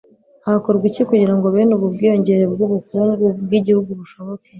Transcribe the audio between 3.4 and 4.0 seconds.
bw'igihugu